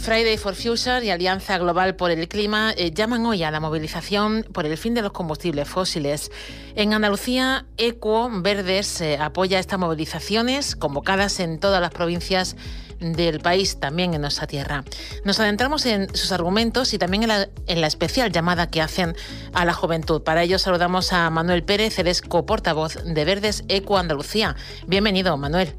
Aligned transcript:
Friday 0.00 0.38
for 0.38 0.54
Future 0.54 1.04
y 1.04 1.10
Alianza 1.10 1.58
Global 1.58 1.96
por 1.96 2.10
el 2.10 2.28
Clima 2.28 2.72
eh, 2.76 2.92
llaman 2.92 3.26
hoy 3.26 3.42
a 3.42 3.50
la 3.50 3.60
movilización 3.60 4.44
por 4.52 4.64
el 4.64 4.76
fin 4.78 4.94
de 4.94 5.02
los 5.02 5.12
combustibles 5.12 5.68
fósiles. 5.68 6.30
En 6.76 6.94
Andalucía, 6.94 7.66
Equo 7.76 8.30
Verdes 8.32 9.00
eh, 9.00 9.18
apoya 9.20 9.58
estas 9.58 9.78
movilizaciones 9.78 10.76
convocadas 10.76 11.40
en 11.40 11.60
todas 11.60 11.80
las 11.80 11.90
provincias 11.90 12.56
del 13.00 13.40
país, 13.40 13.78
también 13.80 14.14
en 14.14 14.22
nuestra 14.22 14.46
tierra. 14.46 14.84
Nos 15.24 15.40
adentramos 15.40 15.84
en 15.86 16.14
sus 16.14 16.32
argumentos 16.32 16.94
y 16.94 16.98
también 16.98 17.24
en 17.24 17.80
la, 17.80 17.86
especial 17.86 18.32
llamada 18.32 18.70
que 18.70 18.80
hacen 18.80 19.14
a 19.52 19.64
la 19.64 19.74
juventud. 19.74 20.22
Para 20.22 20.42
ello 20.42 20.58
saludamos 20.58 21.12
a 21.12 21.28
Manuel 21.30 21.64
Pérez, 21.64 21.98
el 21.98 22.08
portavoz 22.46 22.96
de 23.04 23.24
Verdes 23.24 23.64
Eco 23.68 23.98
Andalucía. 23.98 24.56
Bienvenido, 24.86 25.36
Manuel. 25.36 25.74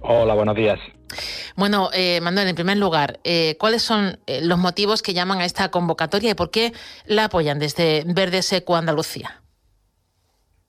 Hola, 0.00 0.34
buenos 0.34 0.56
días. 0.56 0.78
Bueno, 1.58 1.90
eh, 1.92 2.20
Manuel, 2.20 2.46
en 2.46 2.54
primer 2.54 2.76
lugar, 2.76 3.18
eh, 3.24 3.56
¿cuáles 3.58 3.82
son 3.82 4.20
eh, 4.28 4.38
los 4.40 4.58
motivos 4.58 5.02
que 5.02 5.12
llaman 5.12 5.40
a 5.40 5.44
esta 5.44 5.72
convocatoria 5.72 6.30
y 6.30 6.34
por 6.34 6.52
qué 6.52 6.72
la 7.04 7.24
apoyan 7.24 7.58
desde 7.58 8.04
Verde 8.06 8.42
Seco 8.42 8.76
Andalucía? 8.76 9.42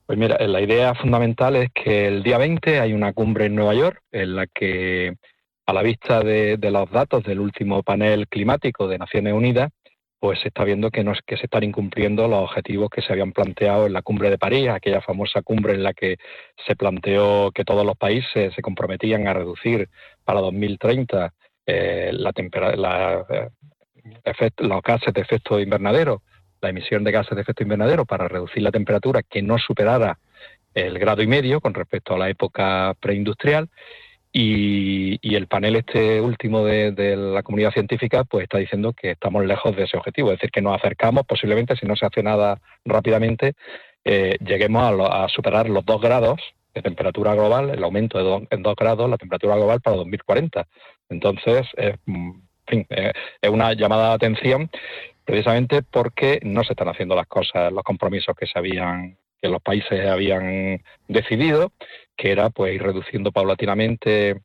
Pues 0.06 0.18
mira, 0.18 0.36
la 0.48 0.60
idea 0.60 0.92
fundamental 0.96 1.54
es 1.54 1.68
que 1.72 2.08
el 2.08 2.24
día 2.24 2.38
20 2.38 2.80
hay 2.80 2.92
una 2.92 3.12
cumbre 3.12 3.46
en 3.46 3.54
Nueva 3.54 3.72
York 3.72 4.02
en 4.10 4.34
la 4.34 4.48
que, 4.48 5.14
a 5.64 5.72
la 5.72 5.82
vista 5.82 6.24
de 6.24 6.58
los 6.60 6.90
datos 6.90 7.22
del 7.22 7.38
último 7.38 7.84
panel 7.84 8.26
climático 8.26 8.88
de 8.88 8.98
Naciones 8.98 9.32
Unidas, 9.32 9.70
pues 10.20 10.38
se 10.40 10.48
está 10.48 10.64
viendo 10.64 10.90
que, 10.90 11.02
no, 11.02 11.14
que 11.26 11.38
se 11.38 11.46
están 11.46 11.64
incumpliendo 11.64 12.28
los 12.28 12.40
objetivos 12.40 12.90
que 12.90 13.00
se 13.00 13.12
habían 13.12 13.32
planteado 13.32 13.86
en 13.86 13.94
la 13.94 14.02
cumbre 14.02 14.28
de 14.28 14.36
París, 14.36 14.68
aquella 14.68 15.00
famosa 15.00 15.40
cumbre 15.40 15.72
en 15.72 15.82
la 15.82 15.94
que 15.94 16.18
se 16.66 16.76
planteó 16.76 17.50
que 17.52 17.64
todos 17.64 17.86
los 17.86 17.96
países 17.96 18.54
se 18.54 18.62
comprometían 18.62 19.26
a 19.26 19.32
reducir 19.32 19.88
para 20.22 20.40
2030 20.40 21.32
eh, 21.66 22.10
la 22.12 22.32
la, 22.76 23.26
eh, 23.30 24.50
los 24.58 24.82
gases 24.82 25.14
de 25.14 25.22
efecto 25.22 25.58
invernadero, 25.58 26.22
la 26.60 26.68
emisión 26.68 27.02
de 27.02 27.12
gases 27.12 27.34
de 27.34 27.42
efecto 27.42 27.62
invernadero 27.62 28.04
para 28.04 28.28
reducir 28.28 28.62
la 28.62 28.70
temperatura 28.70 29.22
que 29.22 29.40
no 29.40 29.58
superara 29.58 30.18
el 30.74 30.98
grado 30.98 31.22
y 31.22 31.26
medio 31.26 31.60
con 31.60 31.72
respecto 31.72 32.14
a 32.14 32.18
la 32.18 32.28
época 32.28 32.94
preindustrial 33.00 33.70
y, 34.32 35.34
el 35.34 35.46
panel 35.46 35.76
este 35.76 36.20
último 36.20 36.64
de, 36.64 37.16
la 37.16 37.42
comunidad 37.42 37.72
científica 37.72 38.24
pues 38.24 38.44
está 38.44 38.58
diciendo 38.58 38.92
que 38.92 39.12
estamos 39.12 39.44
lejos 39.44 39.74
de 39.74 39.84
ese 39.84 39.96
objetivo, 39.96 40.30
es 40.30 40.38
decir, 40.38 40.50
que 40.50 40.62
nos 40.62 40.76
acercamos 40.76 41.24
posiblemente, 41.26 41.76
si 41.76 41.86
no 41.86 41.96
se 41.96 42.06
hace 42.06 42.22
nada 42.22 42.60
rápidamente, 42.84 43.54
eh, 44.04 44.36
lleguemos 44.44 44.82
a, 45.10 45.28
superar 45.28 45.68
los 45.68 45.84
dos 45.84 46.00
grados 46.00 46.40
de 46.74 46.82
temperatura 46.82 47.34
global, 47.34 47.70
el 47.70 47.82
aumento 47.82 48.18
de 48.18 48.46
en 48.50 48.62
dos 48.62 48.76
grados 48.76 49.10
la 49.10 49.18
temperatura 49.18 49.56
global 49.56 49.80
para 49.80 49.96
2040. 49.96 50.66
Entonces, 51.08 51.66
mm, 52.06 52.30
eh, 52.88 53.12
es 53.42 53.50
una 53.50 53.72
llamada 53.72 54.10
de 54.10 54.14
atención 54.14 54.70
precisamente 55.24 55.82
porque 55.82 56.40
no 56.42 56.62
se 56.64 56.72
están 56.72 56.88
haciendo 56.88 57.14
las 57.14 57.26
cosas, 57.26 57.72
los 57.72 57.82
compromisos 57.82 58.34
que 58.36 58.46
se 58.46 58.58
habían 58.58 59.16
que 59.40 59.48
los 59.48 59.62
países 59.62 60.06
habían 60.06 60.82
decidido, 61.08 61.72
que 62.16 62.32
era 62.32 62.50
pues 62.50 62.74
ir 62.74 62.82
reduciendo 62.82 63.32
paulatinamente 63.32 64.40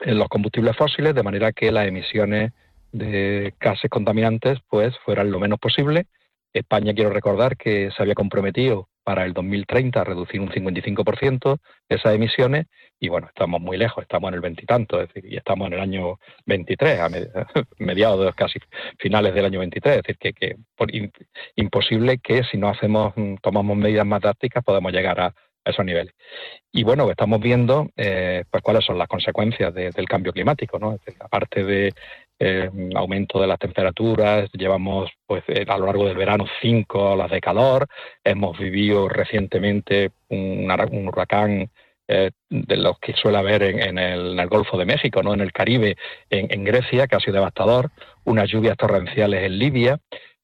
los 0.00 0.28
combustibles 0.28 0.76
fósiles 0.76 1.14
de 1.14 1.22
manera 1.22 1.52
que 1.52 1.72
las 1.72 1.86
emisiones 1.86 2.52
de 2.92 3.54
gases 3.60 3.90
contaminantes 3.90 4.58
pues 4.68 4.96
fueran 5.04 5.30
lo 5.30 5.40
menos 5.40 5.58
posible. 5.58 6.06
España 6.52 6.94
quiero 6.94 7.10
recordar 7.10 7.56
que 7.56 7.90
se 7.90 8.02
había 8.02 8.14
comprometido 8.14 8.88
para 9.06 9.24
el 9.24 9.34
2030 9.34 10.02
reducir 10.02 10.40
un 10.40 10.48
55% 10.48 11.58
esas 11.88 12.12
emisiones 12.12 12.66
y 12.98 13.08
bueno, 13.08 13.28
estamos 13.28 13.60
muy 13.60 13.76
lejos, 13.76 14.02
estamos 14.02 14.26
en 14.28 14.34
el 14.34 14.40
veintitanto, 14.40 15.00
es 15.00 15.06
decir, 15.06 15.32
y 15.32 15.36
estamos 15.36 15.68
en 15.68 15.74
el 15.74 15.80
año 15.80 16.18
23, 16.46 16.98
a 16.98 17.08
mediados 17.78 18.34
casi 18.34 18.58
finales 18.98 19.32
del 19.32 19.44
año 19.44 19.60
23, 19.60 19.98
es 19.98 20.02
decir, 20.02 20.18
que, 20.18 20.32
que 20.32 20.56
imposible 21.54 22.18
que 22.18 22.42
si 22.50 22.58
no 22.58 22.68
hacemos, 22.68 23.14
tomamos 23.42 23.76
medidas 23.76 24.04
más 24.04 24.22
drásticas 24.22 24.64
podamos 24.64 24.90
llegar 24.92 25.20
a, 25.20 25.34
esos 25.64 25.84
niveles. 25.84 26.14
Y 26.70 26.84
bueno, 26.84 27.10
estamos 27.10 27.40
viendo 27.40 27.90
eh, 27.96 28.44
pues 28.48 28.62
cuáles 28.62 28.84
son 28.84 28.98
las 28.98 29.08
consecuencias 29.08 29.74
del 29.74 30.08
cambio 30.08 30.32
climático, 30.32 30.78
¿no? 30.78 30.96
aparte 31.18 31.64
de 31.64 31.92
eh, 32.38 32.70
aumento 32.94 33.40
de 33.40 33.46
las 33.46 33.58
temperaturas, 33.58 34.50
llevamos 34.52 35.10
pues 35.26 35.42
eh, 35.48 35.64
a 35.66 35.78
lo 35.78 35.86
largo 35.86 36.06
del 36.06 36.16
verano 36.16 36.44
cinco 36.60 37.12
olas 37.12 37.30
de 37.30 37.40
calor, 37.40 37.86
hemos 38.22 38.58
vivido 38.58 39.08
recientemente 39.08 40.10
un, 40.28 40.70
huracán 41.08 41.70
eh, 42.08 42.30
de 42.50 42.76
los 42.76 42.98
que 42.98 43.14
suele 43.14 43.38
haber 43.38 43.62
en, 43.62 43.98
el, 43.98 44.46
Golfo 44.48 44.76
de 44.76 44.84
México, 44.84 45.22
no 45.22 45.34
en 45.34 45.40
el 45.40 45.52
Caribe, 45.52 45.96
en, 46.30 46.46
en 46.50 46.64
Grecia, 46.64 47.06
que 47.06 47.16
ha 47.16 47.20
sido 47.20 47.34
devastador, 47.34 47.90
unas 48.24 48.48
lluvias 48.50 48.76
torrenciales 48.76 49.42
en 49.42 49.58
Libia, 49.58 49.98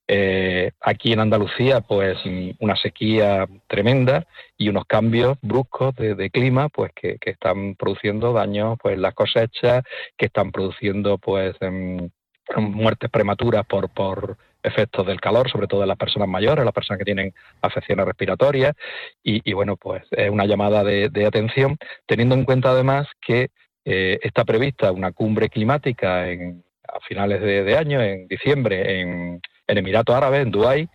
eh, 0.07 0.71
aquí 0.81 1.13
en 1.13 1.21
Andalucía, 1.21 1.81
pues 1.81 2.17
una 2.59 2.75
sequía 2.75 3.47
tremenda 3.67 4.25
y 4.57 4.69
unos 4.69 4.85
cambios 4.85 5.37
bruscos 5.41 5.95
de, 5.95 6.29
clima, 6.29 6.69
pues 6.69 6.91
que, 6.93 7.17
están 7.21 7.75
produciendo 7.75 8.33
daños, 8.33 8.77
pues 8.81 8.97
las 8.97 9.13
cosechas, 9.13 9.83
que 10.17 10.25
están 10.25 10.51
produciendo, 10.51 11.17
pues 11.17 11.55
em, 11.61 12.09
muertes 12.57 13.09
prematuras 13.09 13.65
por, 13.65 13.89
por 13.89 14.37
efectos 14.61 15.07
del 15.07 15.21
calor, 15.21 15.49
sobre 15.49 15.67
todo 15.67 15.83
en 15.83 15.89
las 15.89 15.97
personas 15.97 16.27
mayores, 16.27 16.65
las 16.65 16.73
personas 16.73 16.99
que 16.99 17.05
tienen 17.05 17.33
afecciones 17.61 18.05
respiratorias, 18.05 18.73
y, 19.23 19.53
bueno, 19.53 19.77
pues 19.77 20.03
es 20.11 20.29
una 20.29 20.45
llamada 20.45 20.83
de, 20.83 21.25
atención, 21.25 21.77
teniendo 22.05 22.35
en 22.35 22.45
cuenta 22.45 22.71
además 22.71 23.07
que 23.21 23.51
eh, 23.85 24.19
está 24.21 24.45
prevista 24.45 24.91
una 24.91 25.11
cumbre 25.11 25.49
climática 25.49 26.29
en, 26.29 26.63
a 26.87 26.99
finales 27.01 27.41
de 27.41 27.77
año, 27.77 28.01
en 28.01 28.27
diciembre, 28.27 29.01
en, 29.01 29.41
en 29.67 29.77
Emiratos 29.77 30.15
Árabes, 30.15 30.41
en 30.41 30.51
Dubái, 30.51 30.89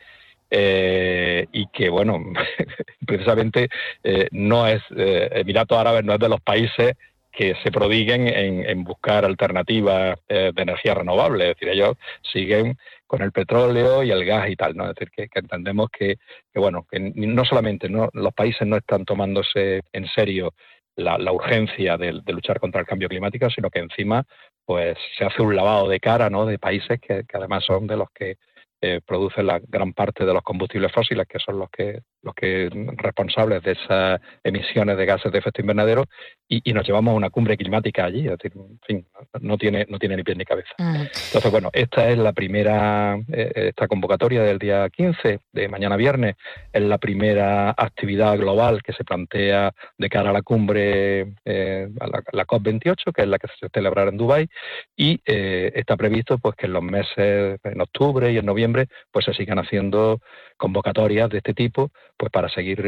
eh, 0.50 1.46
y 1.52 1.66
que, 1.66 1.88
bueno, 1.90 2.22
precisamente 3.06 3.68
eh, 4.02 4.28
no 4.32 4.66
es, 4.66 4.82
eh, 4.96 5.28
Emiratos 5.32 5.78
Árabes 5.78 6.04
no 6.04 6.14
es 6.14 6.20
de 6.20 6.28
los 6.28 6.40
países 6.40 6.94
que 7.30 7.54
se 7.62 7.70
prodiguen 7.70 8.26
en, 8.26 8.82
buscar 8.82 9.24
alternativas 9.24 10.18
de 10.28 10.52
energía 10.56 10.94
renovable, 10.94 11.44
es 11.50 11.54
decir, 11.54 11.68
ellos 11.68 11.96
siguen 12.32 12.76
con 13.06 13.22
el 13.22 13.30
petróleo 13.30 14.02
y 14.02 14.10
el 14.10 14.24
gas 14.24 14.50
y 14.50 14.56
tal, 14.56 14.76
¿no? 14.76 14.90
Es 14.90 14.96
decir, 14.96 15.10
que, 15.12 15.28
entendemos 15.38 15.88
que, 15.88 16.16
bueno, 16.56 16.84
que 16.90 16.98
no 16.98 17.44
solamente 17.44 17.88
no, 17.88 18.08
los 18.12 18.34
países 18.34 18.66
no 18.66 18.76
están 18.76 19.04
tomándose 19.04 19.82
en 19.92 20.08
serio 20.08 20.52
la, 20.96 21.30
urgencia 21.30 21.96
de, 21.96 22.12
luchar 22.26 22.58
contra 22.58 22.80
el 22.80 22.88
cambio 22.88 23.08
climático, 23.08 23.48
sino 23.50 23.70
que 23.70 23.78
encima 23.78 24.24
pues 24.64 24.98
se 25.16 25.24
hace 25.24 25.40
un 25.40 25.54
lavado 25.54 25.88
de 25.88 26.00
cara 26.00 26.30
¿no? 26.30 26.44
de 26.44 26.58
países 26.58 27.00
que 27.00 27.24
además 27.32 27.64
son 27.64 27.86
de 27.86 27.98
los 27.98 28.10
que 28.10 28.36
eh, 28.80 29.00
produce 29.04 29.42
la 29.42 29.60
gran 29.66 29.92
parte 29.92 30.24
de 30.24 30.32
los 30.32 30.42
combustibles 30.42 30.92
fósiles, 30.92 31.26
que 31.26 31.38
son 31.38 31.58
los 31.58 31.70
que 31.70 32.00
los 32.22 32.34
que 32.34 32.68
responsables 32.96 33.62
de 33.62 33.72
esas 33.72 34.20
emisiones 34.42 34.96
de 34.96 35.06
gases 35.06 35.30
de 35.32 35.38
efecto 35.38 35.60
invernadero, 35.60 36.04
y, 36.48 36.72
nos 36.72 36.86
llevamos 36.86 37.12
a 37.12 37.16
una 37.16 37.30
cumbre 37.30 37.56
climática 37.56 38.04
allí. 38.04 38.26
Es 38.26 38.38
decir, 38.38 38.52
en 38.54 38.80
fin, 38.86 39.06
no 39.40 39.58
tiene, 39.58 39.86
no 39.88 39.98
tiene 39.98 40.16
ni 40.16 40.22
pie 40.22 40.34
ni 40.34 40.44
cabeza. 40.44 40.70
Mm. 40.78 41.02
Entonces, 41.26 41.50
bueno, 41.50 41.70
esta 41.72 42.08
es 42.08 42.16
la 42.16 42.32
primera, 42.32 43.16
eh, 43.32 43.68
esta 43.68 43.86
convocatoria 43.86 44.42
del 44.42 44.58
día 44.58 44.88
15, 44.88 45.40
de 45.52 45.68
mañana 45.68 45.96
viernes, 45.96 46.36
es 46.72 46.82
la 46.82 46.98
primera 46.98 47.70
actividad 47.70 48.38
global 48.38 48.82
que 48.82 48.92
se 48.92 49.04
plantea 49.04 49.72
de 49.98 50.08
cara 50.08 50.30
a 50.30 50.32
la 50.32 50.42
cumbre, 50.42 51.34
eh, 51.44 51.88
a 52.00 52.06
la, 52.06 52.46
COP28, 52.46 53.12
que 53.12 53.22
es 53.22 53.28
la 53.28 53.38
que 53.38 53.48
se 53.60 53.68
celebrará 53.68 54.10
en 54.10 54.16
Dubái, 54.16 54.48
y 54.96 55.20
eh, 55.26 55.72
está 55.74 55.96
previsto 55.96 56.38
pues 56.38 56.54
que 56.56 56.66
en 56.66 56.72
los 56.72 56.82
meses, 56.82 57.58
en 57.62 57.80
octubre 57.80 58.32
y 58.32 58.38
en 58.38 58.46
noviembre, 58.46 58.67
pues 59.10 59.24
se 59.24 59.34
sigan 59.34 59.58
haciendo 59.58 60.20
convocatorias 60.58 61.30
de 61.30 61.38
este 61.38 61.54
tipo, 61.54 61.90
pues 62.16 62.30
para 62.30 62.48
seguir 62.48 62.82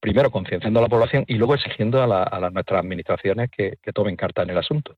primero 0.00 0.30
concienciando 0.30 0.78
a 0.78 0.82
la 0.82 0.88
población 0.88 1.24
y 1.26 1.34
luego 1.34 1.54
exigiendo 1.54 2.02
a, 2.02 2.06
las 2.06 2.52
nuestras 2.52 2.80
administraciones 2.80 3.50
que, 3.50 3.78
tomen 3.94 4.16
carta 4.16 4.42
en 4.42 4.50
el 4.50 4.58
asunto. 4.58 4.94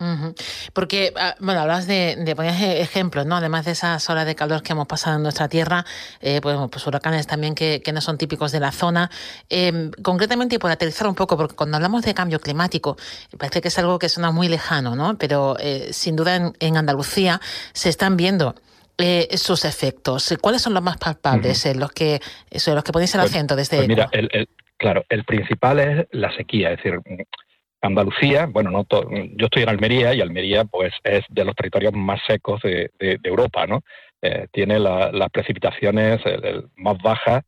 Porque, 0.72 1.12
ah, 1.16 1.36
bueno, 1.38 1.60
hablas 1.60 1.86
de, 1.86 2.16
de 2.16 2.34
poner 2.34 2.80
ejemplos, 2.80 3.24
¿no? 3.24 3.36
Además 3.36 3.64
de 3.64 3.72
esas 3.72 4.10
horas 4.10 4.26
de 4.26 4.34
calor 4.34 4.62
que 4.62 4.72
hemos 4.72 4.88
pasado 4.88 5.16
en 5.16 5.22
nuestra 5.22 5.48
tierra, 5.48 5.84
eh, 6.20 6.40
pues, 6.40 6.56
pues, 6.70 6.86
huracanes 6.86 7.26
también 7.26 7.54
que, 7.54 7.80
no 7.92 8.00
son 8.00 8.18
típicos 8.18 8.50
de 8.50 8.60
la 8.60 8.72
zona. 8.72 9.10
Eh, 9.48 9.90
concretamente, 10.02 10.56
y 10.56 10.58
por 10.58 10.70
aterrizar 10.70 11.06
un 11.06 11.14
poco, 11.14 11.36
porque 11.36 11.54
cuando 11.54 11.76
hablamos 11.76 12.02
de 12.02 12.12
cambio 12.12 12.40
climático, 12.40 12.96
parece 13.38 13.60
que 13.60 13.68
es 13.68 13.78
algo 13.78 13.98
que 13.98 14.08
suena 14.08 14.32
muy 14.32 14.48
lejano, 14.48 14.96
¿no? 14.96 15.16
Pero 15.16 15.56
eh, 15.60 15.92
sin 15.92 16.16
duda 16.16 16.36
en, 16.36 16.52
en 16.58 16.76
Andalucía 16.76 17.40
se 17.72 17.88
están 17.88 18.16
viendo 18.16 18.56
eh, 18.98 19.28
sus 19.36 19.64
efectos? 19.64 20.36
¿Cuáles 20.40 20.60
son 20.60 20.74
los 20.74 20.82
más 20.82 20.98
palpables, 20.98 21.64
en 21.66 21.80
los 21.80 21.92
que, 21.92 22.20
eso, 22.50 22.74
los 22.74 22.84
que 22.84 22.92
ponéis 22.92 23.14
el 23.14 23.20
pues, 23.20 23.30
acento 23.30 23.56
desde 23.56 23.76
pues 23.76 23.88
mira, 23.88 24.08
el, 24.12 24.48
Claro, 24.78 25.04
el 25.08 25.24
principal 25.24 25.80
es 25.80 26.06
la 26.12 26.32
sequía, 26.36 26.70
es 26.70 26.76
decir, 26.76 27.00
Andalucía, 27.80 28.46
bueno, 28.46 28.70
no 28.70 28.86
yo 28.88 29.46
estoy 29.46 29.64
en 29.64 29.68
Almería 29.68 30.14
y 30.14 30.20
Almería 30.20 30.64
pues 30.64 30.92
es 31.02 31.24
de 31.28 31.44
los 31.44 31.56
territorios 31.56 31.92
más 31.94 32.20
secos 32.26 32.62
de, 32.62 32.90
Europa, 33.24 33.66
¿no? 33.66 33.82
Eh, 34.22 34.46
tiene 34.52 34.78
las 34.78 35.30
precipitaciones 35.30 36.20
más 36.76 36.96
bajas, 37.02 37.42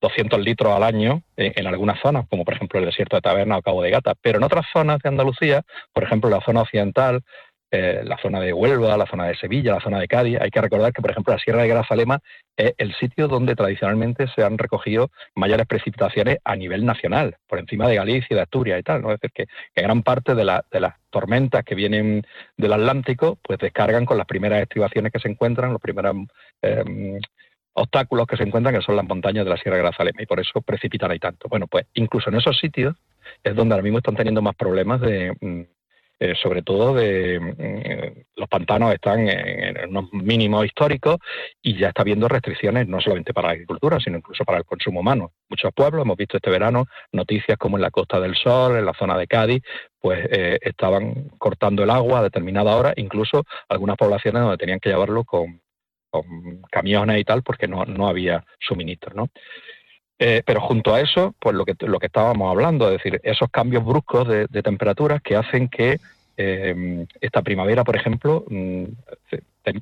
200 0.00 0.38
eh, 0.38 0.42
litros 0.42 0.72
al 0.72 0.82
año 0.82 1.22
en, 1.36 1.66
algunas 1.68 2.00
zonas, 2.00 2.26
como 2.28 2.44
por 2.44 2.54
ejemplo 2.54 2.80
el 2.80 2.86
desierto 2.86 3.16
de 3.16 3.22
Taberna 3.22 3.58
o 3.58 3.62
Cabo 3.62 3.82
de 3.82 3.90
Gata, 3.90 4.14
pero 4.20 4.38
en 4.38 4.44
otras 4.44 4.66
zonas 4.72 4.98
de 5.00 5.08
Andalucía, 5.08 5.62
por 5.92 6.02
ejemplo 6.02 6.28
la 6.28 6.40
zona 6.40 6.62
occidental, 6.62 7.22
eh, 7.72 8.02
la 8.04 8.16
zona 8.18 8.40
de 8.40 8.52
Huelva, 8.52 8.96
la 8.96 9.06
zona 9.06 9.26
de 9.26 9.36
Sevilla, 9.36 9.74
la 9.74 9.80
zona 9.80 10.00
de 10.00 10.08
Cádiz. 10.08 10.40
Hay 10.40 10.50
que 10.50 10.60
recordar 10.60 10.92
que, 10.92 11.00
por 11.00 11.12
ejemplo, 11.12 11.32
la 11.32 11.38
Sierra 11.38 11.62
de 11.62 11.68
Grazalema 11.68 12.20
es 12.56 12.74
el 12.78 12.92
sitio 12.94 13.28
donde 13.28 13.54
tradicionalmente 13.54 14.26
se 14.34 14.42
han 14.42 14.58
recogido 14.58 15.10
mayores 15.36 15.66
precipitaciones 15.66 16.38
a 16.44 16.56
nivel 16.56 16.84
nacional, 16.84 17.36
por 17.46 17.60
encima 17.60 17.86
de 17.86 17.94
Galicia 17.94 18.36
de 18.36 18.42
Asturias 18.42 18.80
y 18.80 18.82
tal. 18.82 19.02
¿no? 19.02 19.12
Es 19.12 19.20
decir, 19.20 19.46
que, 19.74 19.82
gran 19.82 20.02
parte 20.02 20.34
de, 20.34 20.44
las 20.44 20.94
tormentas 21.10 21.64
que 21.64 21.76
vienen 21.76 22.26
del 22.56 22.72
Atlántico 22.72 23.38
pues 23.40 23.60
descargan 23.60 24.04
con 24.04 24.18
las 24.18 24.26
primeras 24.26 24.62
estribaciones 24.62 25.12
que 25.12 25.20
se 25.20 25.28
encuentran, 25.28 25.72
los 25.72 25.80
primeros 25.80 26.16
em, 26.62 27.20
obstáculos 27.74 28.26
que 28.26 28.36
se 28.36 28.42
encuentran, 28.42 28.74
que 28.74 28.82
son 28.82 28.96
las 28.96 29.06
montañas 29.06 29.44
de 29.44 29.50
la 29.50 29.56
Sierra 29.56 29.76
de 29.76 29.84
Grazalema, 29.84 30.22
y 30.22 30.26
por 30.26 30.40
eso 30.40 30.60
precipitan 30.60 31.12
ahí 31.12 31.20
tanto. 31.20 31.48
Bueno, 31.48 31.68
pues 31.68 31.86
incluso 31.94 32.30
en 32.30 32.36
esos 32.36 32.58
sitios 32.58 32.96
es 33.44 33.54
donde 33.54 33.74
ahora 33.74 33.84
mismo 33.84 33.98
están 33.98 34.16
teniendo 34.16 34.42
más 34.42 34.56
problemas 34.56 35.00
de 35.00 35.32
mm, 35.40 35.62
eh, 36.22 36.34
sobre 36.34 36.60
todo 36.60 36.92
de 36.92 37.40
mm, 37.40 38.38
los 38.38 38.46
pantanos 38.46 38.92
están 38.92 39.26
en, 39.26 39.88
unos 39.88 40.12
mínimos 40.12 40.66
históricos 40.66 41.16
y 41.62 41.78
ya 41.78 41.88
está 41.88 42.02
habiendo 42.02 42.28
restricciones 42.28 42.86
no 42.86 43.00
solamente 43.00 43.32
para 43.32 43.48
la 43.48 43.52
agricultura, 43.54 43.98
sino 43.98 44.18
incluso 44.18 44.44
para 44.44 44.58
el 44.58 44.66
consumo 44.66 45.00
humano. 45.00 45.32
Muchos 45.48 45.72
pueblos, 45.74 46.02
hemos 46.02 46.18
visto 46.18 46.36
este 46.36 46.50
verano 46.50 46.84
noticias 47.12 47.56
como 47.56 47.78
en 47.78 47.82
la 47.82 47.90
Costa 47.90 48.20
del 48.20 48.36
Sol, 48.36 48.76
en 48.76 48.84
la 48.84 48.92
zona 48.92 49.16
de 49.16 49.26
Cádiz, 49.26 49.62
pues 49.98 50.26
eh, 50.30 50.58
estaban 50.60 51.30
cortando 51.38 51.84
el 51.84 51.90
agua 51.90 52.18
a 52.18 52.24
determinada 52.24 52.76
hora, 52.76 52.92
incluso 52.96 53.44
algunas 53.70 53.96
poblaciones 53.96 54.42
donde 54.42 54.58
tenían 54.58 54.78
que 54.78 54.90
llevarlo 54.90 55.24
con, 55.24 55.62
camiones 56.70 57.18
y 57.18 57.24
tal, 57.24 57.42
porque 57.42 57.68
no, 57.68 57.84
no 57.86 58.08
había 58.08 58.44
suministro, 58.58 59.14
¿no? 59.14 59.28
Eh, 60.22 60.42
pero 60.44 60.60
junto 60.60 60.94
a 60.94 61.00
eso, 61.00 61.34
pues 61.40 61.56
lo 61.56 61.64
que, 61.64 61.74
lo 61.86 61.98
que 61.98 62.06
estábamos 62.06 62.50
hablando, 62.50 62.90
es 62.90 63.02
decir, 63.02 63.18
esos 63.24 63.48
cambios 63.50 63.82
bruscos 63.82 64.28
de, 64.28 64.62
temperaturas 64.62 65.22
que 65.22 65.34
hacen 65.34 65.66
que 65.68 65.98
eh, 66.36 67.06
esta 67.22 67.40
primavera, 67.40 67.84
por 67.84 67.96
ejemplo, 67.96 68.44
mm, 68.50 68.84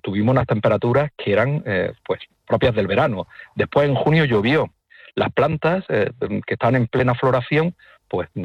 tuvimos 0.00 0.31
unas 0.31 0.46
temperaturas 0.46 1.11
que 1.17 1.32
eran 1.32 1.64
eh, 1.67 1.93
pues 2.06 2.20
propias 2.46 2.73
del 2.76 2.87
verano. 2.87 3.26
Después 3.56 3.88
en 3.88 3.96
junio 3.96 4.25
llovió. 4.26 4.70
Las 5.17 5.32
plantas 5.32 5.85
que 5.88 6.55
están 6.55 6.76
en 6.76 6.87
plena 6.87 7.17
floración, 7.17 7.75
pues 8.06 8.29
mm, 8.35 8.44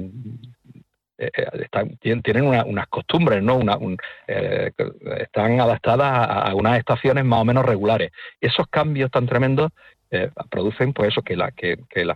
tienen 2.02 2.46
unas 2.46 2.88
costumbres, 2.88 3.44
¿no? 3.44 3.60
están 4.28 5.62
adaptadas 5.62 6.28
a, 6.28 6.56
unas 6.56 6.80
estaciones 6.80 7.24
más 7.24 7.42
o 7.42 7.46
menos 7.46 7.64
regulares. 7.64 8.12
Esos 8.42 8.66
cambios 8.68 9.12
tan 9.12 9.28
tremendos 9.28 9.72
eh, 10.16 10.30
producen 10.52 10.94
pues 10.94 11.10
eso 11.10 11.24
que 11.24 11.36
la 11.36 11.50
que, 11.52 11.76
la 11.96 12.16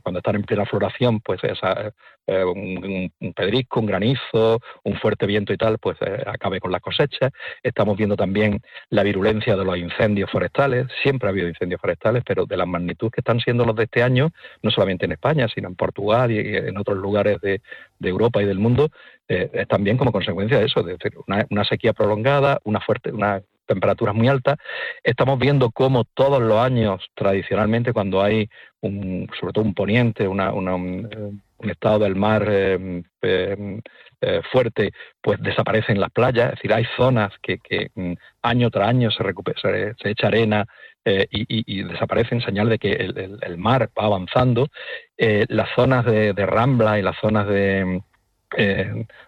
cuando 0.00 0.18
están 0.20 0.36
en 0.36 0.44
plena 0.44 0.64
floración 0.64 1.20
pues 1.20 1.42
esa, 1.42 1.92
eh, 2.28 2.44
un, 2.44 3.12
pedrisco 3.34 3.80
un 3.80 3.86
granizo 3.86 4.60
un 4.84 4.94
fuerte 4.94 5.26
viento 5.26 5.52
y 5.52 5.56
tal 5.56 5.78
pues 5.78 5.98
eh, 6.02 6.22
acabe 6.24 6.60
con 6.60 6.70
las 6.70 6.80
cosechas. 6.80 7.32
Estamos 7.60 7.96
viendo 7.96 8.14
también 8.14 8.62
la 8.90 9.02
virulencia 9.02 9.56
de 9.56 9.64
los 9.64 9.76
incendios 9.76 10.30
forestales. 10.30 10.86
Siempre 11.02 11.28
ha 11.28 11.30
habido 11.30 11.48
incendios 11.48 11.80
forestales 11.80 12.22
pero 12.24 12.46
de 12.46 12.56
la 12.56 12.64
magnitud 12.64 13.10
que 13.10 13.22
están 13.22 13.40
siendo 13.40 13.64
los 13.64 13.74
de 13.74 13.84
este 13.84 14.04
año 14.04 14.30
no 14.62 14.70
solamente 14.70 15.06
en 15.06 15.12
España 15.12 15.48
sino 15.52 15.66
en 15.66 15.74
Portugal 15.74 16.30
y, 16.30 16.38
en 16.38 16.78
otros 16.78 16.98
lugares 16.98 17.40
de, 17.40 17.60
Europa 18.00 18.40
y 18.40 18.46
del 18.46 18.58
mundo 18.58 18.90
es 19.26 19.66
también 19.66 19.96
como 19.96 20.12
consecuencia 20.12 20.58
de 20.58 20.66
eso. 20.66 20.82
De 20.82 20.96
una, 21.26 21.46
una 21.50 21.64
sequía 21.64 21.92
prolongada 21.92 22.60
una 22.64 22.80
fuerte 22.80 23.10
una 23.10 23.42
temperaturas 23.72 24.14
muy 24.14 24.28
altas. 24.28 24.58
Estamos 25.02 25.38
viendo 25.38 25.70
cómo 25.70 26.04
todos 26.04 26.42
los 26.42 26.58
años, 26.58 27.04
tradicionalmente, 27.14 27.92
cuando 27.92 28.22
hay 28.22 28.48
un, 28.80 29.28
sobre 29.40 29.52
todo 29.52 29.64
un 29.64 29.74
poniente, 29.74 30.28
un, 30.28 31.40
estado 31.60 32.00
del 32.00 32.16
mar 32.16 32.46
eh, 32.50 33.02
eh, 33.22 33.80
eh, 34.20 34.40
fuerte, 34.50 34.92
pues 35.20 35.40
desaparecen 35.40 36.00
las 36.00 36.10
playas. 36.10 36.50
Es 36.50 36.54
decir, 36.56 36.72
hay 36.72 36.84
zonas 36.96 37.32
que, 37.40 37.58
mm, 37.94 38.12
año 38.42 38.70
tras 38.70 38.88
año 38.88 39.10
se, 39.10 39.22
recupera, 39.22 39.58
se, 39.60 40.10
echa 40.10 40.26
arena 40.26 40.66
y, 41.04 41.82
desaparecen, 41.82 42.40
señal 42.42 42.68
de 42.68 42.78
que 42.78 42.92
el, 42.92 43.58
mar 43.58 43.90
va 43.98 44.04
avanzando. 44.04 44.68
las 45.16 45.68
zonas 45.74 46.04
de, 46.04 46.46
rambla 46.46 46.98
y 46.98 47.02
las 47.02 47.16
zonas 47.20 47.48
de, 47.48 48.02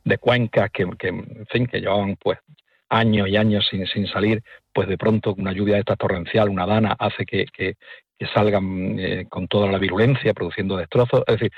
de 0.05 0.19
cuencas 0.19 0.71
que, 0.71 0.83
en 0.83 1.47
fin, 1.49 1.67
que 1.67 1.81
llevaban 1.81 2.17
pues 2.17 2.39
años 2.95 3.29
y 3.29 3.37
años 3.37 3.67
sin, 3.71 3.87
sin 3.87 4.07
salir, 4.07 4.43
pues 4.73 4.89
de 4.89 4.99
pronto 4.99 5.35
una 5.37 5.53
lluvia 5.53 5.75
de 5.75 5.81
esta 5.81 5.97
torrencial, 5.97 6.49
una 6.49 6.67
dana, 6.67 6.97
hace 6.99 7.25
que, 7.27 7.47
que, 7.47 7.75
salgan 8.33 8.99
eh, 8.99 9.27
con 9.29 9.49
toda 9.49 9.71
la 9.71 9.77
virulencia, 9.77 10.33
produciendo 10.33 10.79
destrozos. 10.79 11.25
Es 11.27 11.39
decir, 11.39 11.53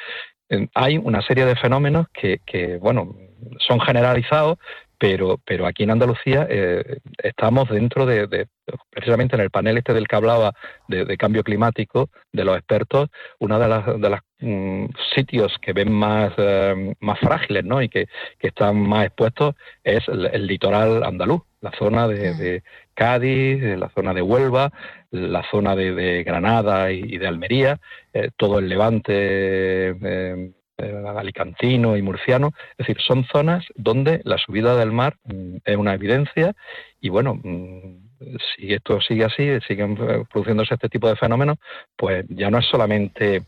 hay 0.75 0.99
una 0.99 1.23
serie 1.23 1.45
de 1.45 1.55
fenómenos 1.55 2.09
que, 2.13 2.41
que 2.45 2.77
bueno, 2.79 3.15
son 3.61 3.81
generalizados, 3.81 4.59
pero, 4.99 5.41
pero 5.45 5.67
aquí 5.67 5.83
en 5.83 5.91
Andalucía 5.91 6.47
eh, 6.49 6.99
estamos 7.23 7.69
dentro 7.69 8.07
de, 8.07 8.49
precisamente 8.91 9.37
en 9.37 9.43
el 9.43 9.51
panel 9.51 9.79
este 9.79 9.93
del 9.93 10.09
que 10.09 10.17
hablaba 10.17 10.53
de, 10.89 11.17
cambio 11.17 11.43
climático, 11.43 12.11
de 12.33 12.45
los 12.45 12.57
expertos, 12.57 13.09
uno 13.39 13.59
de 13.59 13.69
las, 13.69 14.01
de 14.01 14.11
las 14.11 14.21
mm, 14.41 14.87
sitios 15.15 15.57
que 15.61 15.73
ven 15.73 15.93
más, 15.93 16.33
eh, 16.37 16.95
más 17.01 17.19
frágiles 17.21 17.65
¿no? 17.65 17.83
y 17.83 17.89
que, 17.89 18.07
están 18.41 18.81
más 18.81 19.07
expuestos 19.07 19.57
es 19.83 20.07
el, 20.07 20.47
litoral 20.47 21.03
andaluz, 21.03 21.43
la 21.61 21.73
zona 21.73 22.07
de, 22.07 22.63
Cádiz, 22.95 23.61
la 23.77 23.91
zona 23.91 24.15
de 24.15 24.23
Huelva, 24.23 24.73
la 25.11 25.43
zona 25.51 25.75
de, 25.75 26.23
Granada 26.25 26.93
y, 26.93 27.19
de 27.19 27.27
Almería, 27.27 27.81
eh, 28.13 28.31
todo 28.37 28.61
el 28.61 28.69
levante 28.69 29.91
eh, 29.91 30.53
alicantino 30.79 31.97
y 31.97 32.03
murciano. 32.03 32.53
Es 32.73 32.87
decir, 32.87 32.99
son 33.01 33.25
zonas 33.25 33.65
donde 33.75 34.21
la 34.25 34.39
subida 34.39 34.77
del 34.77 34.93
mar 34.93 35.17
mm, 35.25 35.57
es 35.65 35.77
una 35.77 35.95
evidencia 35.95 36.55
y 37.01 37.09
bueno, 37.09 37.35
mm, 37.43 38.06
si 38.19 38.73
esto 38.73 39.01
sigue 39.01 39.25
así, 39.25 39.49
siguen 39.67 39.97
eh, 40.01 40.25
produciéndose 40.31 40.75
este 40.75 40.89
tipo 40.89 41.09
de 41.09 41.17
fenómenos, 41.17 41.59
pues 41.97 42.25
ya 42.29 42.51
no 42.51 42.59
es 42.59 42.67
solamente, 42.67 43.45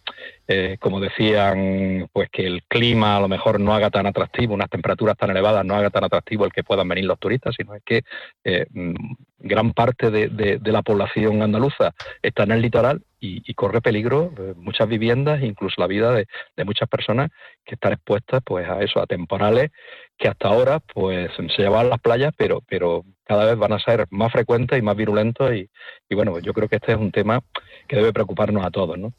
eh, 0.47 0.76
como 0.81 1.00
decían, 1.00 2.09
pues 2.12 2.28
que 2.31 2.47
el 2.47 2.62
clima 2.64 3.16
a 3.16 3.21
lo 3.21 3.28
mejor 3.28 3.61
no 3.61 3.75
haga 3.75 3.90
tan 3.90 4.07
atractivo, 4.07 4.54
unas 4.54 4.71
temperaturas 4.71 5.16
tan 5.16 5.31
elevadas 5.31 5.64
no 5.64 5.75
haga 5.75 5.90
tan 5.90 6.04
atractivo 6.04 6.45
el 6.45 6.52
que 6.52 6.64
puedan 6.64 6.88
venir 6.88 7.04
los 7.04 7.19
turistas, 7.19 7.54
sino 7.57 7.75
es 7.75 7.83
que 7.85 8.02
eh, 8.45 8.66
mm, 8.71 8.95
gran 9.38 9.73
parte 9.73 10.11
de, 10.11 10.61
la 10.64 10.83
población 10.83 11.43
andaluza 11.43 11.93
está 12.23 12.43
en 12.43 12.52
el 12.52 12.62
litoral 12.62 13.02
y, 13.21 13.52
corre 13.54 13.81
peligro 13.81 14.33
muchas 14.57 14.88
viviendas, 14.88 15.43
incluso 15.43 15.81
la 15.81 15.88
vida 15.88 16.12
de, 16.12 16.26
de, 16.57 16.64
muchas 16.64 16.88
personas 16.88 17.31
que 17.64 17.75
están 17.75 17.93
expuestas 17.93 18.43
pues 18.45 18.69
a 18.69 18.81
eso, 18.81 19.00
a 19.00 19.07
temporales 19.07 19.71
que 20.19 20.28
hasta 20.28 20.49
ahora 20.49 20.81
pues 20.81 21.31
se 21.35 21.62
llevaban 21.62 21.88
las 21.88 22.00
playas, 22.00 22.35
pero, 22.37 22.62
pero 22.69 23.04
cada 23.28 23.44
vez 23.44 23.58
van 23.58 23.73
a 23.75 23.78
ser 23.78 24.06
más 24.11 24.32
frecuentes 24.32 24.78
y 24.78 24.82
más 24.82 24.97
virulentos 24.97 25.52
y, 25.54 25.68
bueno, 26.14 26.38
yo 26.38 26.54
creo 26.54 26.66
que 26.66 26.76
este 26.76 26.92
es 26.92 26.99
un 26.99 27.12
tema 27.12 27.42
que 27.87 27.97
debe 27.97 28.12
preocuparnos 28.12 28.64
a 28.64 28.70
todos. 28.70 28.99
¿no? 28.99 29.12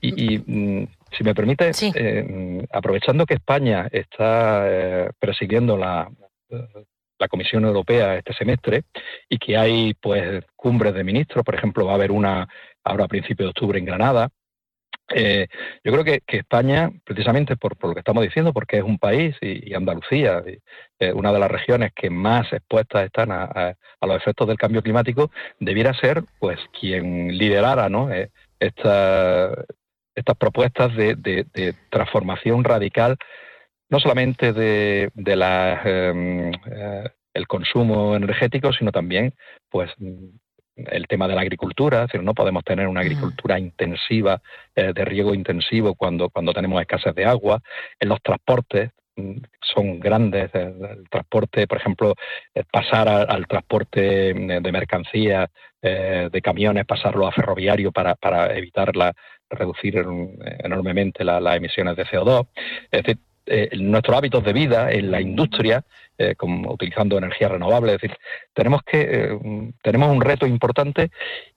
Y, 0.00 0.38
mm, 0.38 0.88
si 1.16 1.22
me 1.22 1.34
permite, 1.34 1.70
eh, 1.94 2.66
aprovechando 2.72 3.24
que 3.24 3.34
España 3.34 3.88
está 3.92 4.64
eh, 4.66 5.10
presidiendo 5.18 5.76
la, 5.76 6.10
la 7.18 7.28
Comisión 7.28 7.64
Europea 7.64 8.16
este 8.16 8.34
semestre 8.34 8.82
y 9.28 9.38
que 9.38 9.56
hay 9.56 9.94
pues 9.94 10.44
cumbres 10.56 10.92
de 10.94 11.04
ministros, 11.04 11.44
por 11.44 11.54
ejemplo, 11.54 11.86
va 11.86 11.92
a 11.92 11.94
haber 11.94 12.10
una 12.10 12.48
ahora 12.82 13.04
a 13.04 13.08
principios 13.08 13.46
de 13.46 13.50
octubre 13.50 13.78
en 13.78 13.84
Granada, 13.84 14.28
eh, 15.14 15.48
yo 15.84 15.92
creo 15.92 16.04
que, 16.04 16.22
España, 16.26 16.90
precisamente 17.04 17.56
por, 17.56 17.76
lo 17.82 17.94
que 17.94 18.00
estamos 18.00 18.22
diciendo, 18.22 18.52
porque 18.52 18.78
es 18.78 18.82
un 18.82 18.98
país 18.98 19.36
y, 19.40 19.74
Andalucía, 19.74 20.42
eh, 20.98 21.12
una 21.12 21.32
de 21.32 21.38
las 21.38 21.50
regiones 21.50 21.92
que 21.94 22.10
más 22.10 22.52
expuestas 22.52 23.04
están 23.04 23.30
a, 23.30 23.76
los 24.00 24.16
efectos 24.16 24.48
del 24.48 24.58
cambio 24.58 24.82
climático, 24.82 25.30
debiera 25.60 25.94
ser 25.94 26.24
pues 26.38 26.58
quien 26.78 27.36
liderara 27.38 27.88
¿no? 27.88 28.10
Eh, 28.10 28.30
estas 28.58 29.56
propuestas 30.38 30.94
de, 30.96 31.74
transformación 31.90 32.64
radical, 32.64 33.16
no 33.90 34.00
solamente 34.00 34.52
de, 34.52 35.36
la, 35.36 35.82
em, 35.84 36.52
el 37.34 37.46
consumo 37.46 38.16
energético, 38.16 38.72
sino 38.72 38.92
también 38.92 39.34
pues 39.70 39.90
el 40.76 41.06
tema 41.06 41.28
de 41.28 41.34
la 41.34 41.42
agricultura, 41.42 42.02
es 42.02 42.08
decir, 42.08 42.22
no 42.22 42.34
podemos 42.34 42.64
tener 42.64 42.88
una 42.88 43.00
agricultura 43.00 43.58
intensiva, 43.58 44.40
eh, 44.74 44.92
de 44.94 45.04
riego 45.04 45.34
intensivo 45.34 45.94
cuando, 45.94 46.30
cuando 46.30 46.52
tenemos 46.52 46.80
escasez 46.80 47.14
de 47.14 47.24
agua. 47.24 47.60
En 48.00 48.08
los 48.08 48.22
transportes 48.22 48.90
mm, 49.16 49.36
son 49.60 50.00
grandes, 50.00 50.50
eh, 50.54 50.74
el, 50.90 51.08
transporte, 51.10 51.66
por 51.66 51.78
ejemplo, 51.78 52.14
eh, 52.54 52.64
pasar 52.70 53.08
al 53.08 53.46
transporte 53.46 54.34
mm, 54.34 54.62
de 54.62 54.72
mercancías, 54.72 55.50
de 55.82 56.40
camiones, 56.40 56.86
pasarlo 56.86 57.26
a 57.26 57.32
ferroviario 57.32 57.90
para, 57.90 58.14
para 58.14 58.56
evitar 58.56 58.94
la, 58.94 59.12
reducir 59.50 59.96
enormemente 60.62 61.24
las 61.24 61.56
emisiones 61.56 61.96
de 61.96 62.04
CO2. 62.04 62.46
Es 62.88 63.02
decir, 63.02 63.18
eh, 63.46 63.70
nuestros 63.78 64.16
hábitos 64.16 64.44
de 64.44 64.52
vida 64.52 64.92
en 64.92 65.10
la 65.10 65.20
industria, 65.20 65.84
eh, 66.16 66.34
como 66.36 66.72
utilizando 66.72 67.18
energía 67.18 67.48
renovable. 67.48 67.94
Es 67.94 68.00
decir, 68.00 68.16
tenemos 68.52 68.82
que 68.82 69.00
eh, 69.00 69.38
tenemos 69.82 70.10
un 70.10 70.20
reto 70.20 70.46
importante 70.46 71.10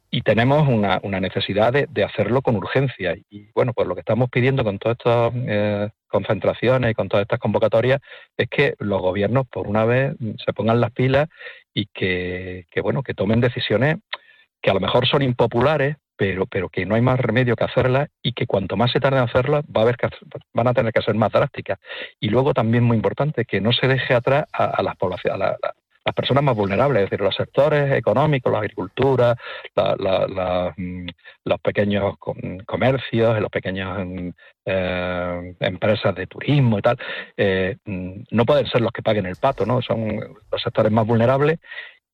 y 0.10 0.22
tenemos 0.22 0.68
una, 0.68 1.00
necesidad 1.20 1.74
de, 1.74 2.04
hacerlo 2.04 2.42
con 2.42 2.56
urgencia. 2.56 3.16
Y 3.30 3.52
bueno, 3.54 3.74
pues 3.74 3.88
lo 3.88 3.96
que 3.96 4.00
estamos 4.00 4.30
pidiendo 4.30 4.64
con 4.64 4.80
todas 4.80 4.98
estas 4.98 5.92
concentraciones 6.08 6.92
y 6.92 6.94
con 6.94 7.10
todas 7.10 7.24
estas 7.24 7.40
convocatorias 7.40 8.00
es 8.38 8.48
que 8.50 8.76
los 8.80 9.02
gobiernos 9.02 9.46
por 9.48 9.68
una 9.68 9.84
vez 9.84 10.14
se 10.44 10.54
pongan 10.54 10.80
las 10.80 10.92
pilas 10.92 11.28
y 11.74 11.88
que, 11.88 12.66
que 12.72 12.82
bueno, 12.82 13.04
que 13.04 13.14
tomen 13.14 13.42
decisiones 13.42 13.98
que 14.62 14.72
a 14.72 14.74
lo 14.74 14.80
mejor 14.80 15.06
son 15.06 15.22
impopulares, 15.22 15.98
pero, 16.16 16.46
pero 16.46 16.70
que 16.70 16.86
no 16.86 16.96
hay 16.96 17.02
más 17.02 17.20
remedio 17.20 17.56
que 17.56 17.64
hacerlas 17.64 18.10
y 18.22 18.34
que 18.34 18.48
cuanto 18.48 18.78
más 18.78 18.92
se 18.92 19.00
tarde 19.00 19.18
en 19.18 19.24
hacerlas 19.24 19.64
va 19.66 19.82
a 19.82 19.84
haber 19.84 19.98
que, 19.98 20.10
van 20.54 20.68
a 20.68 20.74
tener 20.74 20.94
que 20.94 21.02
ser 21.02 21.16
más 21.16 21.32
drásticas. 21.32 21.80
Y 22.20 22.30
luego 22.30 22.54
también 22.54 22.84
muy 22.84 22.98
importante 22.98 23.46
que 23.46 23.62
no 23.62 23.72
se 23.72 23.88
deje 23.88 24.14
atrás 24.14 24.46
a, 24.54 24.82
las 24.82 24.96
poblaciones, 24.96 25.42
a, 25.42 25.58
las 26.06 26.16
personas 26.16 26.44
más 26.44 26.56
vulnerables, 26.56 27.04
es 27.04 27.10
decir, 27.10 27.26
los 27.26 27.36
sectores 27.36 27.92
económicos, 27.92 28.52
la 28.52 28.60
agricultura, 28.60 29.36
mm, 29.76 31.08
los 31.46 31.60
pequeños 31.62 32.16
comercios, 32.66 33.42
las 33.42 33.50
pequeñas 33.50 34.06
mm, 34.06 34.30
eh, 34.66 35.56
empresas 35.62 36.14
de 36.14 36.28
turismo 36.28 36.78
y 36.78 36.82
tal, 36.84 36.98
eh, 37.36 37.78
mm, 37.86 38.24
no 38.32 38.46
pueden 38.46 38.68
ser 38.68 38.82
los 38.82 38.92
que 38.92 39.02
paguen 39.02 39.26
el 39.26 39.38
pato, 39.38 39.66
¿no? 39.66 39.82
Son 39.82 40.16
los 40.52 40.62
sectores 40.62 40.92
más 40.92 41.08
vulnerables 41.08 41.60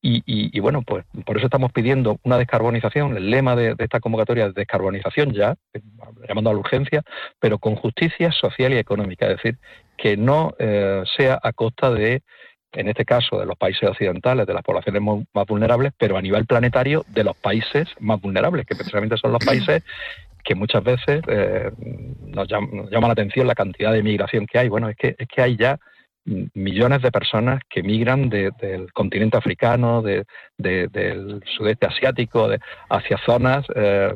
y, 0.04 0.58
bueno, 0.58 0.82
pues 0.82 1.04
por 1.24 1.36
eso 1.36 1.46
estamos 1.46 1.70
pidiendo 1.70 2.18
una 2.24 2.36
descarbonización, 2.36 3.16
el 3.16 3.30
lema 3.30 3.54
de, 3.54 3.76
esta 3.78 4.00
convocatoria 4.00 4.46
es 4.46 4.54
descarbonización 4.54 5.32
ya, 5.32 5.54
llamando 6.28 6.50
a 6.50 6.52
la 6.54 6.58
urgencia, 6.58 7.02
pero 7.38 7.58
con 7.58 7.76
justicia 7.76 8.32
social 8.32 8.72
y 8.72 8.78
económica, 8.78 9.26
es 9.26 9.36
decir, 9.36 9.58
que 9.96 10.16
no 10.16 10.54
eh, 10.58 11.04
sea 11.16 11.38
a 11.40 11.52
costa 11.52 11.90
de, 11.90 12.22
en 12.72 12.88
este 12.88 13.04
caso, 13.04 13.38
de 13.38 13.46
los 13.46 13.56
países 13.56 13.88
occidentales, 13.88 14.44
de 14.44 14.54
las 14.54 14.64
poblaciones 14.64 15.02
más 15.32 15.46
vulnerables, 15.46 15.92
pero 15.96 16.16
a 16.16 16.22
nivel 16.22 16.46
planetario 16.46 17.04
de 17.08 17.22
los 17.22 17.36
países 17.36 17.86
más 18.00 18.20
vulnerables, 18.20 18.66
que 18.66 18.74
precisamente 18.74 19.16
son 19.18 19.30
los 19.30 19.44
países 19.44 19.84
que 20.42 20.56
muchas 20.56 20.82
veces 20.82 21.22
eh, 21.28 21.70
nos, 22.26 22.48
llama, 22.48 22.66
nos, 22.72 22.90
llama, 22.90 23.06
la 23.06 23.12
atención 23.12 23.46
la 23.46 23.54
cantidad 23.54 23.92
de 23.92 24.02
migración 24.02 24.46
que 24.46 24.58
hay. 24.58 24.68
Bueno, 24.68 24.88
es 24.88 24.96
que, 24.96 25.14
es 25.16 25.28
que 25.28 25.40
hay 25.40 25.56
ya 25.56 25.78
millones 26.24 27.02
de 27.02 27.10
personas 27.10 27.60
que 27.68 27.82
migran 27.82 28.28
del 28.28 28.92
continente 28.92 29.36
africano, 29.36 30.02
del 30.02 31.42
sudeste 31.56 31.86
asiático, 31.86 32.48
hacia 32.88 33.18
zonas 33.18 33.66
eh, 33.74 34.14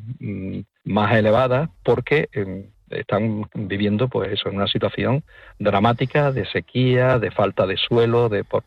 más 0.85 1.17
elevadas, 1.17 1.69
porque 1.83 2.29
em, 2.33 2.71
están 2.90 3.49
viviendo 3.55 4.09
pues 4.09 4.33
eso 4.33 4.49
en 4.49 4.57
una 4.57 4.66
situación 4.66 5.25
dramática 5.59 6.33
de 6.33 6.47
sequía, 6.47 7.19
de 7.19 7.31
falta 7.31 7.66
de 7.66 7.76
suelo, 7.76 8.28
de 8.28 8.45
por, 8.45 8.64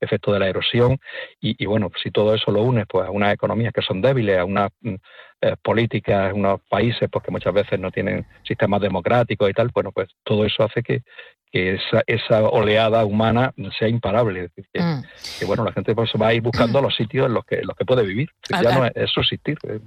efecto 0.00 0.32
de 0.32 0.40
la 0.40 0.48
erosión 0.48 0.98
y, 1.40 1.64
bueno, 1.66 1.90
si 2.02 2.10
todo 2.10 2.34
eso 2.34 2.50
lo 2.50 2.62
unes 2.62 2.86
pues 2.88 3.06
a 3.06 3.10
unas 3.10 3.34
economías 3.34 3.72
que 3.72 3.82
son 3.82 4.00
débiles, 4.00 4.38
a 4.38 4.44
unas 4.44 4.70
mm, 4.80 4.94
eh, 5.42 5.56
políticas, 5.62 6.32
unos 6.32 6.60
países 6.68 7.08
pues 7.10 7.24
que 7.24 7.30
muchas 7.30 7.52
veces 7.52 7.78
no 7.78 7.90
tienen 7.90 8.26
sistemas 8.46 8.80
democráticos 8.80 9.50
y 9.50 9.52
tal, 9.52 9.70
bueno, 9.74 9.92
pues 9.92 10.08
todo 10.24 10.44
eso 10.44 10.64
hace 10.64 10.82
que, 10.82 11.02
que 11.50 11.74
esa, 11.74 12.02
esa 12.06 12.44
oleada 12.48 13.04
humana 13.04 13.52
sea 13.78 13.88
imparable. 13.88 14.44
Es 14.44 14.54
decir, 14.54 14.82
mm. 14.82 15.02
que, 15.38 15.44
bueno, 15.44 15.64
la 15.64 15.72
gente 15.72 15.94
pues 15.94 16.10
va 16.20 16.28
a 16.28 16.34
ir 16.34 16.42
buscando 16.42 16.80
los 16.82 16.94
sitios 16.96 17.26
en 17.26 17.34
los 17.34 17.44
que, 17.44 17.62
los 17.62 17.76
que 17.76 17.84
puede 17.84 18.04
vivir. 18.04 18.30
ya 18.50 18.78
no 18.78 18.86
es, 18.86 19.10
subsistir. 19.10 19.58
Eh, 19.64 19.80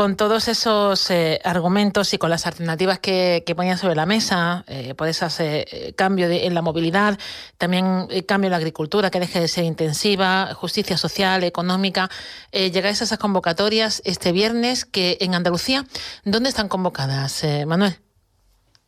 con 0.00 0.16
todos 0.16 0.48
esos 0.48 1.10
eh, 1.10 1.42
argumentos 1.44 2.14
y 2.14 2.16
con 2.16 2.30
las 2.30 2.46
alternativas 2.46 3.00
que, 3.00 3.42
que 3.44 3.54
ponían 3.54 3.76
sobre 3.76 3.94
la 3.94 4.06
mesa, 4.06 4.64
eh, 4.66 4.94
por 4.94 5.08
ese 5.08 5.92
cambio 5.94 6.26
en 6.30 6.54
la 6.54 6.62
movilidad, 6.62 7.18
también 7.58 8.06
el 8.08 8.24
cambio 8.24 8.46
en 8.46 8.52
la 8.52 8.56
agricultura 8.56 9.10
que 9.10 9.20
deje 9.20 9.40
de 9.40 9.48
ser 9.48 9.64
intensiva, 9.64 10.54
justicia 10.54 10.96
social, 10.96 11.44
económica, 11.44 12.08
llegáis 12.50 13.02
a 13.02 13.04
esas 13.04 13.18
convocatorias 13.18 14.00
este 14.06 14.32
viernes 14.32 14.86
que 14.86 15.18
en 15.20 15.34
Andalucía, 15.34 15.84
¿dónde 16.24 16.48
están 16.48 16.68
convocadas, 16.68 17.44
Manuel? 17.66 17.98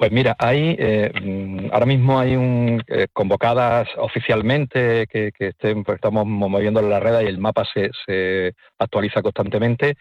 Pues 0.02 0.10
mira, 0.10 0.34
hay 0.36 0.74
eh, 0.80 1.12
mm, 1.14 1.68
ahora 1.70 1.86
mismo 1.86 2.18
hay 2.18 2.34
un, 2.34 2.82
eh, 2.88 3.06
convocadas 3.12 3.88
oficialmente 3.98 5.06
que, 5.06 5.32
estén, 5.38 5.84
pues 5.84 5.94
estamos 5.94 6.26
moviendo 6.26 6.82
la 6.82 6.98
red 6.98 7.20
y 7.20 7.26
el 7.28 7.38
mapa 7.38 7.64
se, 7.72 8.52
actualiza 8.80 9.22
constantemente. 9.22 9.94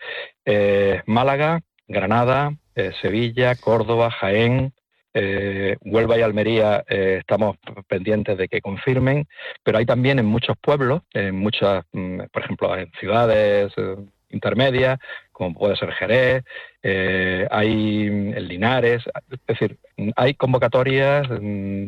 Eh, 0.43 1.03
Málaga, 1.05 1.61
Granada, 1.87 2.51
Sevilla, 2.99 3.53
Córdoba, 3.53 4.09
Jaén, 4.09 4.73
Huelva 5.13 6.17
y 6.17 6.21
Almería 6.23 6.83
estamos 6.87 7.57
pendientes 7.87 8.39
de 8.39 8.47
que 8.47 8.59
confirmen, 8.59 9.27
pero 9.61 9.77
hay 9.77 9.85
también 9.85 10.17
en 10.17 10.25
muchos 10.25 10.57
pueblos, 10.59 11.03
en 11.13 11.35
muchas, 11.35 11.85
mm, 11.91 12.21
por 12.33 12.41
ejemplo, 12.41 12.75
en 12.75 12.91
ciudades 12.99 13.71
intermedias, 14.31 14.99
como 15.31 15.53
puede 15.53 15.75
ser 15.75 15.91
Jerez, 15.93 16.43
eh, 16.83 17.47
hay 17.49 18.07
en 18.07 18.47
Linares, 18.47 19.03
es 19.31 19.39
decir, 19.47 19.77
hay 20.15 20.33
convocatorias 20.33 21.27
mm, 21.29 21.87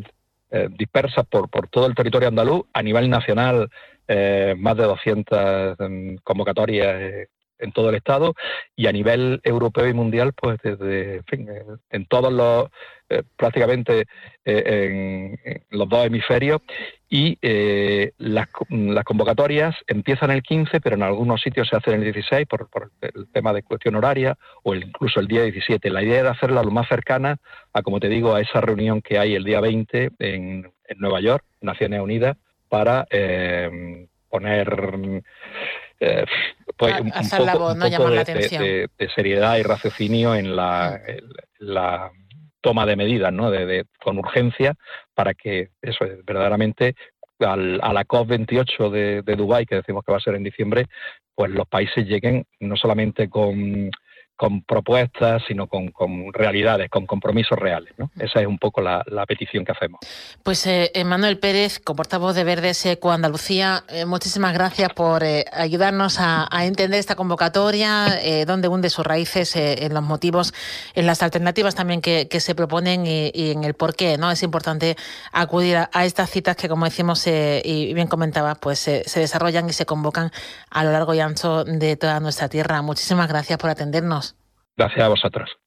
eh, 0.51 0.69
dispersas 0.71 1.25
por, 1.25 1.49
por 1.49 1.67
todo 1.67 1.87
el 1.87 1.95
territorio 1.95 2.27
andaluz, 2.27 2.65
a 2.73 2.83
nivel 2.83 3.09
nacional 3.09 3.69
eh, 4.07 4.55
más 4.57 4.77
de 4.77 4.83
200 4.83 5.79
mm, 5.79 6.15
convocatorias 6.23 7.27
en 7.63 7.71
todo 7.71 7.89
el 7.89 7.95
Estado 7.95 8.35
y 8.75 8.87
a 8.87 8.91
nivel 8.91 9.41
europeo 9.43 9.87
y 9.87 9.93
mundial, 9.93 10.33
pues 10.33 10.59
desde, 10.61 11.21
en, 11.31 11.47
en 11.89 12.05
todos 12.05 12.31
los, 12.31 12.69
prácticamente 13.35 14.05
en, 14.45 15.37
los 15.69 15.89
dos 15.89 16.05
hemisferios 16.05 16.61
y 17.09 17.37
eh, 17.41 18.11
las, 18.17 18.47
convocatorias 19.05 19.75
empiezan 19.87 20.31
el 20.31 20.41
15, 20.41 20.81
pero 20.81 20.95
en 20.95 21.03
algunos 21.03 21.41
sitios 21.41 21.67
se 21.67 21.75
hacen 21.75 21.95
el 21.95 22.03
16 22.03 22.47
por, 22.47 22.69
el 23.01 23.27
tema 23.31 23.53
de 23.53 23.63
cuestión 23.63 23.95
horaria 23.95 24.35
o 24.63 24.73
incluso 24.73 25.19
el 25.19 25.27
día 25.27 25.43
17. 25.43 25.89
La 25.89 26.03
idea 26.03 26.21
es 26.21 26.27
hacerla 26.27 26.63
lo 26.63 26.71
más 26.71 26.87
cercana 26.87 27.37
a, 27.71 27.81
como 27.81 27.99
te 27.99 28.09
digo, 28.09 28.33
a 28.33 28.41
esa 28.41 28.61
reunión 28.61 29.01
que 29.01 29.19
hay 29.19 29.35
el 29.35 29.43
día 29.43 29.59
20 29.59 30.11
en, 30.19 30.71
Nueva 30.97 31.21
York, 31.21 31.43
Naciones 31.61 32.01
Unidas, 32.01 32.37
para 32.69 33.07
eh, 33.09 34.07
poner 34.29 35.23
eh, 35.99 36.25
pues, 36.77 36.99
un, 36.99 37.11
poco, 37.11 37.73
de, 37.75 38.89
seriedad 39.15 39.57
y 39.57 39.63
raciocinio 39.63 40.35
en 40.35 40.55
la 40.55 40.99
toma 42.63 42.85
de 42.85 42.95
medidas 42.95 43.31
¿no? 43.31 43.51
de, 43.51 43.85
con 44.01 44.17
urgencia 44.17 44.73
para 45.13 45.33
que 45.35 45.69
eso 45.81 46.05
es 46.05 46.25
verdaderamente 46.25 46.95
a 47.39 47.57
la 47.57 48.05
COP28 48.05 48.89
de, 48.89 49.21
de 49.21 49.35
Dubái, 49.35 49.65
que 49.65 49.75
decimos 49.75 50.03
que 50.05 50.13
va 50.13 50.17
a 50.17 50.21
ser 50.21 50.35
en 50.35 50.43
diciembre, 50.43 50.85
pues 51.35 51.51
los 51.51 51.67
países 51.67 52.07
lleguen 52.07 52.45
no 52.61 52.77
solamente 52.77 53.29
con 53.29 53.91
con 54.35 54.63
propuestas, 54.63 55.43
sino 55.47 55.67
con, 55.67 55.93
realidades, 56.33 56.89
con 56.89 57.05
compromisos 57.05 57.57
reales. 57.57 57.93
¿no? 57.97 58.11
Esa 58.19 58.41
es 58.41 58.47
un 58.47 58.57
poco 58.57 58.81
la, 58.81 59.03
petición 59.27 59.63
que 59.63 59.71
hacemos. 59.71 60.01
Pues 60.43 60.67
eh, 60.67 60.91
Manuel 61.05 61.39
Pérez, 61.39 61.79
portavoz 61.79 62.35
de 62.35 62.43
Verdes 62.43 62.85
Eco 62.85 63.11
Andalucía, 63.11 63.83
eh, 63.89 64.05
muchísimas 64.05 64.53
gracias 64.53 64.91
por 64.93 65.23
eh, 65.23 65.45
ayudarnos 65.53 66.17
a, 66.19 66.47
entender 66.63 66.99
esta 66.99 67.15
convocatoria, 67.15 68.19
eh, 68.21 68.45
dónde 68.45 68.67
hunde 68.67 68.89
sus 68.89 69.05
raíces, 69.05 69.55
en 69.55 69.93
los 69.93 70.03
motivos, 70.03 70.53
en 70.93 71.05
las 71.05 71.21
alternativas 71.21 71.75
también 71.75 72.01
que, 72.01 72.27
se 72.39 72.55
proponen 72.55 73.05
y, 73.05 73.51
en 73.51 73.63
el 73.63 73.73
por 73.73 73.95
qué. 73.95 74.17
¿no? 74.17 74.31
Es 74.31 74.43
importante 74.43 74.95
acudir 75.31 75.77
a, 75.91 76.05
estas 76.05 76.29
citas 76.29 76.55
que, 76.55 76.67
como 76.67 76.85
decimos 76.85 77.25
y 77.27 77.93
bien 77.93 78.07
comentaba, 78.07 78.55
pues 78.55 78.79
se 78.79 79.19
desarrollan 79.19 79.69
y 79.69 79.73
se 79.73 79.85
convocan 79.85 80.31
a 80.69 80.83
lo 80.83 80.91
largo 80.91 81.13
y 81.13 81.19
ancho 81.19 81.63
de 81.63 81.95
toda 81.95 82.19
nuestra 82.19 82.49
tierra. 82.49 82.81
Muchísimas 82.81 83.27
gracias 83.27 83.57
por 83.59 83.69
atendernos. 83.69 84.32
Gracias 84.77 85.03
a 85.03 85.09
vosotros. 85.09 85.57